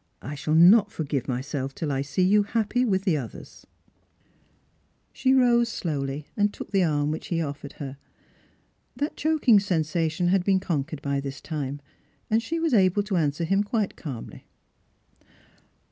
[0.20, 3.68] "I shall not forgive niyaelf till I see you haPDv with the others."
[5.14, 5.44] Strangers and Pilgrims.
[5.46, 7.96] 51 She rose slowly and took the arm which he offered her.
[8.96, 11.80] That choking sensation had been conquered by this time,
[12.28, 14.44] and she was able to answer him quite calmly.